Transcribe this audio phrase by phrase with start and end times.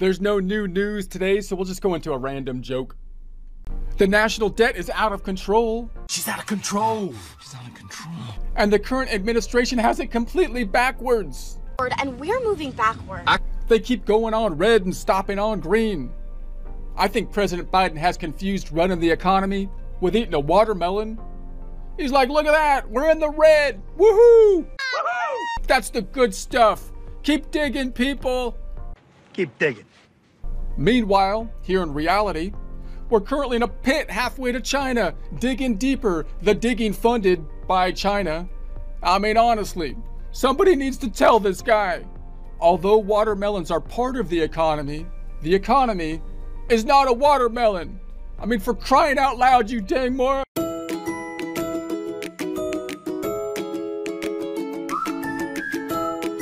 [0.00, 2.96] There's no new news today, so we'll just go into a random joke.
[3.98, 5.90] The national debt is out of control.
[6.08, 7.12] She's out of control.
[7.38, 8.14] She's out of control.
[8.56, 11.58] And the current administration has it completely backwards.
[11.98, 13.24] And we're moving backward.
[13.26, 16.10] I they keep going on red and stopping on green.
[16.96, 19.68] I think President Biden has confused running the economy
[20.00, 21.20] with eating a watermelon.
[21.98, 23.82] He's like, look at that, we're in the red.
[23.98, 24.64] Woohoo!
[24.64, 25.36] Woohoo!
[25.66, 26.90] That's the good stuff.
[27.22, 28.56] Keep digging, people.
[29.32, 29.84] Keep digging.
[30.76, 32.52] Meanwhile, here in reality,
[33.08, 38.48] we're currently in a pit halfway to China, digging deeper, the digging funded by China.
[39.02, 39.96] I mean, honestly,
[40.30, 42.04] somebody needs to tell this guy.
[42.60, 45.06] Although watermelons are part of the economy,
[45.42, 46.22] the economy
[46.68, 47.98] is not a watermelon.
[48.38, 50.44] I mean, for crying out loud, you dang moron.